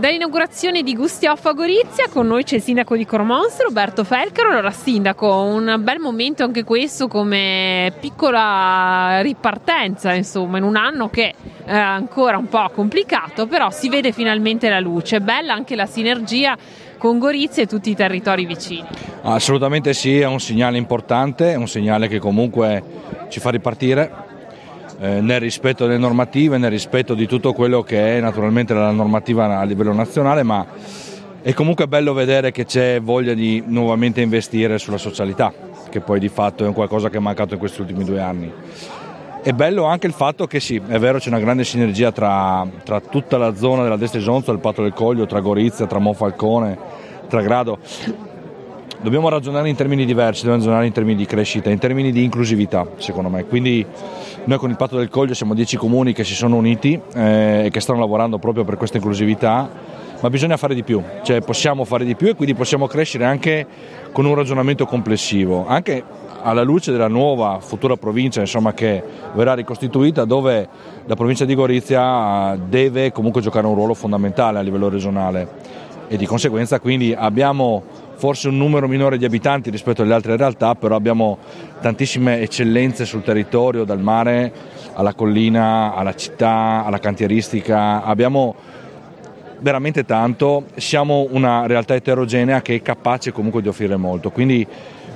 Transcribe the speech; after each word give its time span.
Dall'inaugurazione 0.00 0.82
di 0.82 0.94
Gusti 0.94 1.26
a 1.26 1.36
Gorizia 1.54 2.08
con 2.10 2.26
noi 2.26 2.42
c'è 2.42 2.54
il 2.54 2.62
sindaco 2.62 2.96
di 2.96 3.04
Cormons, 3.04 3.60
Roberto 3.62 4.02
Felcaro. 4.02 4.48
Allora, 4.48 4.70
sindaco, 4.70 5.42
un 5.42 5.78
bel 5.80 5.98
momento 5.98 6.42
anche 6.42 6.64
questo 6.64 7.06
come 7.06 7.92
piccola 8.00 9.20
ripartenza, 9.20 10.14
insomma, 10.14 10.56
in 10.56 10.64
un 10.64 10.76
anno 10.76 11.10
che 11.10 11.34
è 11.66 11.76
ancora 11.76 12.38
un 12.38 12.48
po' 12.48 12.70
complicato, 12.74 13.46
però 13.46 13.70
si 13.70 13.90
vede 13.90 14.12
finalmente 14.12 14.70
la 14.70 14.80
luce. 14.80 15.20
Bella 15.20 15.52
anche 15.52 15.76
la 15.76 15.84
sinergia 15.84 16.56
con 16.96 17.18
Gorizia 17.18 17.64
e 17.64 17.66
tutti 17.66 17.90
i 17.90 17.94
territori 17.94 18.46
vicini. 18.46 18.86
Assolutamente 19.20 19.92
sì, 19.92 20.18
è 20.18 20.26
un 20.26 20.40
segnale 20.40 20.78
importante, 20.78 21.54
un 21.56 21.68
segnale 21.68 22.08
che 22.08 22.18
comunque 22.18 22.82
ci 23.28 23.38
fa 23.38 23.50
ripartire 23.50 24.28
eh, 25.00 25.20
nel 25.22 25.40
rispetto 25.40 25.86
delle 25.86 25.98
normative, 25.98 26.58
nel 26.58 26.70
rispetto 26.70 27.14
di 27.14 27.26
tutto 27.26 27.54
quello 27.54 27.82
che 27.82 28.18
è 28.18 28.20
naturalmente 28.20 28.74
la 28.74 28.90
normativa 28.90 29.58
a 29.58 29.64
livello 29.64 29.94
nazionale, 29.94 30.42
ma 30.42 30.66
è 31.40 31.54
comunque 31.54 31.88
bello 31.88 32.12
vedere 32.12 32.50
che 32.50 32.66
c'è 32.66 33.00
voglia 33.00 33.32
di 33.32 33.62
nuovamente 33.66 34.20
investire 34.20 34.76
sulla 34.76 34.98
socialità, 34.98 35.52
che 35.88 36.00
poi 36.00 36.20
di 36.20 36.28
fatto 36.28 36.64
è 36.64 36.66
un 36.66 36.74
qualcosa 36.74 37.08
che 37.08 37.16
è 37.16 37.20
mancato 37.20 37.54
in 37.54 37.58
questi 37.60 37.80
ultimi 37.80 38.04
due 38.04 38.20
anni. 38.20 38.52
È 39.42 39.52
bello 39.52 39.84
anche 39.84 40.06
il 40.06 40.12
fatto 40.12 40.46
che 40.46 40.60
sì, 40.60 40.78
è 40.86 40.98
vero 40.98 41.16
c'è 41.16 41.28
una 41.28 41.40
grande 41.40 41.64
sinergia 41.64 42.12
tra, 42.12 42.66
tra 42.84 43.00
tutta 43.00 43.38
la 43.38 43.54
zona 43.54 43.82
della 43.82 43.96
destra 43.96 44.20
Isonzo, 44.20 44.52
il 44.52 44.58
Patto 44.58 44.82
del 44.82 44.92
Coglio, 44.92 45.24
tra 45.24 45.40
Gorizia, 45.40 45.86
tra 45.86 45.98
Monfalcone, 45.98 46.76
tra 47.26 47.40
Grado 47.40 47.78
dobbiamo 49.02 49.28
ragionare 49.28 49.68
in 49.68 49.76
termini 49.76 50.04
diversi, 50.04 50.42
dobbiamo 50.42 50.62
ragionare 50.62 50.86
in 50.86 50.92
termini 50.92 51.16
di 51.16 51.26
crescita, 51.26 51.70
in 51.70 51.78
termini 51.78 52.12
di 52.12 52.22
inclusività, 52.22 52.86
secondo 52.96 53.28
me. 53.28 53.44
Quindi 53.44 53.84
noi 54.44 54.58
con 54.58 54.70
il 54.70 54.76
Patto 54.76 54.96
del 54.96 55.08
Coglio 55.08 55.34
siamo 55.34 55.54
dieci 55.54 55.76
comuni 55.76 56.12
che 56.12 56.24
si 56.24 56.34
sono 56.34 56.56
uniti 56.56 57.00
eh, 57.14 57.62
e 57.66 57.70
che 57.70 57.80
stanno 57.80 58.00
lavorando 58.00 58.38
proprio 58.38 58.64
per 58.64 58.76
questa 58.76 58.98
inclusività, 58.98 59.68
ma 60.20 60.28
bisogna 60.28 60.58
fare 60.58 60.74
di 60.74 60.82
più, 60.82 61.02
cioè 61.22 61.40
possiamo 61.40 61.84
fare 61.84 62.04
di 62.04 62.14
più 62.14 62.28
e 62.28 62.34
quindi 62.34 62.54
possiamo 62.54 62.86
crescere 62.86 63.24
anche 63.24 63.66
con 64.12 64.26
un 64.26 64.34
ragionamento 64.34 64.84
complessivo, 64.84 65.66
anche 65.66 66.04
alla 66.42 66.62
luce 66.62 66.92
della 66.92 67.08
nuova 67.08 67.58
futura 67.60 67.96
provincia 67.96 68.40
insomma, 68.40 68.74
che 68.74 69.02
verrà 69.34 69.54
ricostituita 69.54 70.24
dove 70.24 70.68
la 71.06 71.14
provincia 71.14 71.46
di 71.46 71.54
Gorizia 71.54 72.56
deve 72.56 73.12
comunque 73.12 73.40
giocare 73.40 73.66
un 73.66 73.74
ruolo 73.74 73.94
fondamentale 73.94 74.58
a 74.58 74.62
livello 74.62 74.90
regionale 74.90 75.48
e 76.08 76.16
di 76.16 76.26
conseguenza 76.26 76.80
quindi 76.80 77.14
abbiamo 77.16 77.84
forse 78.20 78.48
un 78.48 78.58
numero 78.58 78.86
minore 78.86 79.16
di 79.16 79.24
abitanti 79.24 79.70
rispetto 79.70 80.02
alle 80.02 80.12
altre 80.12 80.36
realtà, 80.36 80.74
però 80.74 80.94
abbiamo 80.94 81.38
tantissime 81.80 82.42
eccellenze 82.42 83.06
sul 83.06 83.22
territorio, 83.22 83.84
dal 83.84 83.98
mare 83.98 84.52
alla 84.92 85.14
collina, 85.14 85.94
alla 85.94 86.14
città, 86.14 86.84
alla 86.84 86.98
cantieristica, 86.98 88.04
abbiamo 88.04 88.54
veramente 89.60 90.04
tanto, 90.04 90.64
siamo 90.76 91.28
una 91.30 91.66
realtà 91.66 91.94
eterogenea 91.94 92.60
che 92.60 92.74
è 92.74 92.82
capace 92.82 93.32
comunque 93.32 93.62
di 93.62 93.68
offrire 93.68 93.96
molto, 93.96 94.30
quindi 94.30 94.66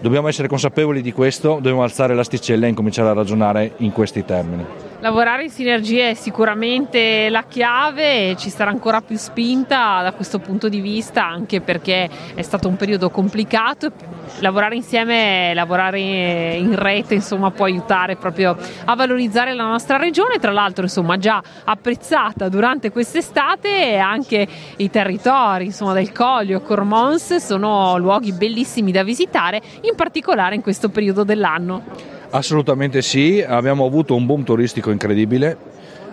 dobbiamo 0.00 0.26
essere 0.26 0.48
consapevoli 0.48 1.00
di 1.00 1.12
questo, 1.12 1.54
dobbiamo 1.54 1.84
alzare 1.84 2.16
l'asticella 2.16 2.66
e 2.66 2.70
incominciare 2.70 3.10
a 3.10 3.12
ragionare 3.12 3.74
in 3.76 3.92
questi 3.92 4.24
termini. 4.24 4.87
Lavorare 5.00 5.44
in 5.44 5.50
sinergia 5.50 6.08
è 6.08 6.14
sicuramente 6.14 7.28
la 7.30 7.44
chiave 7.44 8.30
e 8.30 8.36
ci 8.36 8.50
sarà 8.50 8.70
ancora 8.70 9.00
più 9.00 9.16
spinta 9.16 10.02
da 10.02 10.10
questo 10.10 10.40
punto 10.40 10.68
di 10.68 10.80
vista, 10.80 11.24
anche 11.24 11.60
perché 11.60 12.10
è 12.34 12.42
stato 12.42 12.66
un 12.66 12.74
periodo 12.74 13.08
complicato. 13.08 13.92
Lavorare 14.40 14.74
insieme, 14.74 15.54
lavorare 15.54 16.00
in 16.00 16.74
rete, 16.74 17.14
insomma, 17.14 17.52
può 17.52 17.66
aiutare 17.66 18.16
proprio 18.16 18.56
a 18.86 18.96
valorizzare 18.96 19.54
la 19.54 19.66
nostra 19.66 19.98
regione. 19.98 20.40
Tra 20.40 20.50
l'altro, 20.50 20.82
insomma, 20.82 21.16
già 21.16 21.40
apprezzata 21.62 22.48
durante 22.48 22.90
quest'estate 22.90 23.92
e 23.92 23.98
anche 23.98 24.48
i 24.78 24.90
territori, 24.90 25.66
insomma, 25.66 25.92
del 25.92 26.10
Coglio, 26.10 26.60
Cormons 26.60 27.36
sono 27.36 27.96
luoghi 27.98 28.32
bellissimi 28.32 28.90
da 28.90 29.04
visitare, 29.04 29.62
in 29.82 29.94
particolare 29.94 30.56
in 30.56 30.60
questo 30.60 30.88
periodo 30.88 31.22
dell'anno. 31.22 32.16
Assolutamente 32.30 33.00
sì, 33.00 33.42
abbiamo 33.46 33.86
avuto 33.86 34.14
un 34.14 34.26
boom 34.26 34.44
turistico 34.44 34.90
incredibile, 34.90 35.56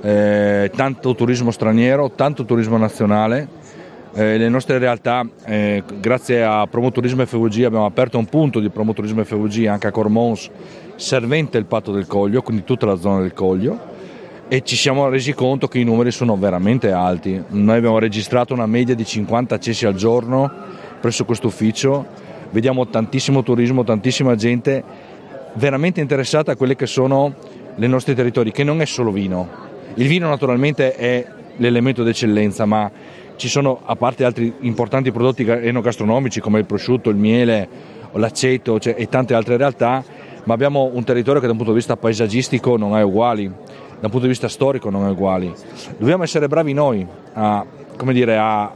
eh, 0.00 0.70
tanto 0.74 1.14
turismo 1.14 1.50
straniero, 1.50 2.12
tanto 2.12 2.46
turismo 2.46 2.78
nazionale. 2.78 3.46
Eh, 4.14 4.38
le 4.38 4.48
nostre 4.48 4.78
realtà, 4.78 5.28
eh, 5.44 5.82
grazie 6.00 6.42
a 6.42 6.66
Promoturismo 6.66 7.26
FVG, 7.26 7.64
abbiamo 7.64 7.84
aperto 7.84 8.16
un 8.16 8.24
punto 8.24 8.58
di 8.58 8.70
Promoturismo 8.70 9.22
FVG 9.22 9.66
anche 9.66 9.88
a 9.88 9.90
Cormons, 9.90 10.48
servente 10.96 11.58
il 11.58 11.66
Patto 11.66 11.92
del 11.92 12.06
Coglio, 12.06 12.40
quindi 12.40 12.64
tutta 12.64 12.86
la 12.86 12.96
zona 12.96 13.20
del 13.20 13.34
Coglio. 13.34 13.78
E 14.48 14.62
ci 14.62 14.76
siamo 14.76 15.10
resi 15.10 15.34
conto 15.34 15.68
che 15.68 15.78
i 15.78 15.84
numeri 15.84 16.10
sono 16.10 16.38
veramente 16.38 16.90
alti. 16.90 17.42
Noi 17.48 17.76
abbiamo 17.76 17.98
registrato 17.98 18.54
una 18.54 18.64
media 18.64 18.94
di 18.94 19.04
50 19.04 19.56
accessi 19.56 19.84
al 19.84 19.94
giorno 19.94 20.50
presso 21.00 21.26
questo 21.26 21.48
ufficio, 21.48 22.06
vediamo 22.50 22.88
tantissimo 22.88 23.42
turismo, 23.42 23.84
tantissima 23.84 24.34
gente 24.34 24.82
veramente 25.58 26.00
interessata 26.00 26.52
a 26.52 26.56
quelli 26.56 26.76
che 26.76 26.86
sono 26.86 27.34
i 27.76 27.86
nostri 27.88 28.14
territori, 28.14 28.52
che 28.52 28.64
non 28.64 28.80
è 28.80 28.84
solo 28.84 29.10
vino. 29.10 29.66
Il 29.94 30.06
vino 30.06 30.28
naturalmente 30.28 30.94
è 30.94 31.26
l'elemento 31.56 32.04
d'eccellenza, 32.04 32.64
ma 32.64 32.90
ci 33.36 33.48
sono, 33.48 33.80
a 33.84 33.96
parte 33.96 34.24
altri 34.24 34.52
importanti 34.60 35.10
prodotti 35.10 35.44
enogastronomici 35.44 36.40
come 36.40 36.60
il 36.60 36.64
prosciutto, 36.64 37.10
il 37.10 37.16
miele, 37.16 37.68
l'aceto 38.12 38.78
cioè, 38.78 38.94
e 38.96 39.08
tante 39.08 39.34
altre 39.34 39.56
realtà, 39.56 40.02
ma 40.44 40.54
abbiamo 40.54 40.90
un 40.92 41.04
territorio 41.04 41.40
che 41.40 41.46
da 41.46 41.52
un 41.52 41.58
punto 41.58 41.72
di 41.72 41.78
vista 41.78 41.96
paesaggistico 41.96 42.76
non 42.76 42.96
è 42.96 43.02
uguale, 43.02 43.42
da 43.44 44.06
un 44.06 44.10
punto 44.10 44.20
di 44.20 44.28
vista 44.28 44.48
storico 44.48 44.90
non 44.90 45.06
è 45.06 45.10
uguale. 45.10 45.52
Dobbiamo 45.98 46.22
essere 46.22 46.46
bravi 46.46 46.72
noi 46.72 47.06
a, 47.34 47.64
dire, 48.12 48.38
a 48.38 48.70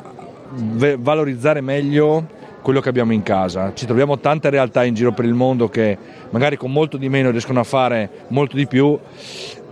valorizzare 0.99 1.61
meglio 1.61 2.41
quello 2.63 2.81
che 2.81 2.89
abbiamo 2.89 3.13
in 3.13 3.23
casa. 3.23 3.73
Ci 3.75 3.85
troviamo 3.85 4.19
tante 4.19 4.49
realtà 4.49 4.85
in 4.85 4.95
giro 4.95 5.13
per 5.13 5.25
il 5.25 5.35
mondo 5.35 5.69
che 5.69 5.99
magari 6.31 6.57
con 6.57 6.73
molto 6.73 6.97
di 6.97 7.09
meno 7.09 7.31
riescono 7.31 7.61
a 7.61 7.65
fare 7.65 8.09
molto 8.29 8.57
di 8.57 8.67
più 8.67 8.99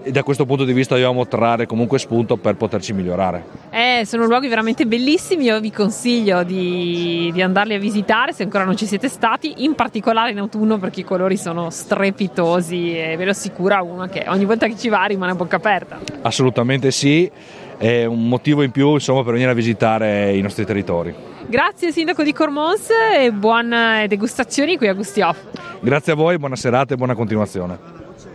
e 0.03 0.11
da 0.13 0.23
questo 0.23 0.47
punto 0.47 0.65
di 0.65 0.73
vista 0.73 0.95
dobbiamo 0.95 1.27
trarre 1.27 1.67
comunque 1.67 1.99
spunto 1.99 2.37
per 2.37 2.57
poterci 2.57 2.93
migliorare. 2.93 3.45
Eh, 3.71 4.03
sono 4.07 4.25
luoghi 4.25 4.49
veramente 4.49 4.87
bellissimi, 4.87 5.45
io 5.45 5.61
vi 5.61 5.71
consiglio 5.71 6.43
di, 6.43 7.31
di, 7.33 7.43
andarli 7.43 7.75
a 7.75 7.79
visitare 7.79 8.33
se 8.33 8.43
ancora 8.43 8.65
non 8.65 8.77
ci 8.77 8.87
siete 8.87 9.09
stati, 9.09 9.65
in 9.65 9.75
particolare 9.75 10.31
in 10.31 10.39
autunno 10.39 10.79
perché 10.79 11.01
i 11.01 11.05
colori 11.05 11.37
sono 11.37 11.71
strepitosi 11.71 12.97
e 12.97 13.17
ve 13.17 13.25
lo 13.25 13.31
assicura 13.31 13.83
uno 13.83 14.07
che 14.07 14.25
ogni 14.29 14.47
volta 14.47 14.67
che 14.67 14.77
ci 14.77 14.89
va 14.89 15.05
rimane 15.05 15.33
a 15.33 15.35
bocca 15.35 15.57
aperta. 15.57 15.99
Assolutamente 16.23 16.91
sì, 16.91 17.31
è 17.77 18.05
un 18.05 18.27
motivo 18.27 18.63
in 18.63 18.71
più 18.71 18.95
insomma, 18.95 19.23
per 19.23 19.33
venire 19.33 19.51
a 19.51 19.55
visitare 19.55 20.35
i 20.35 20.41
nostri 20.41 20.65
territori. 20.65 21.30
Grazie 21.47 21.93
Sindaco 21.93 22.23
di 22.23 22.33
Cormons 22.33 22.89
e 23.17 23.33
buone 23.33 24.07
degustazioni 24.09 24.77
qui 24.77 24.89
a 24.89 24.95
Gusti 24.95 25.21
Off. 25.21 25.39
Grazie 25.81 26.13
a 26.13 26.15
voi, 26.15 26.39
buona 26.39 26.57
serata 26.57 26.95
e 26.95 26.97
buona 26.97 27.15
continuazione. 27.15 27.79